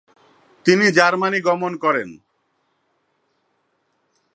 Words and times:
তিনি 0.65 0.85
জার্মানি 0.91 1.39
গমন 1.41 1.73
করেন। 1.77 2.09